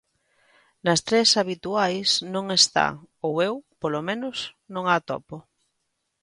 Nas 0.85 1.01
tres 1.07 1.29
habituais 1.39 2.09
non 2.33 2.45
está 2.59 2.87
ou 3.27 3.33
eu, 3.49 3.53
polo 3.81 4.01
menos, 4.07 4.37
non 4.73 4.83
a 4.87 4.93
atopo. 4.99 5.37